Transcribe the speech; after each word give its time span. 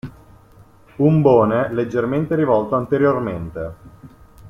Umbone 0.95 1.71
leggermente 1.71 2.33
rivolto 2.33 2.75
anteriormente. 2.75 3.73